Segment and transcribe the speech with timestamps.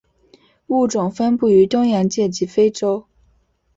[0.65, 3.05] 物种分布于东洋界及非洲。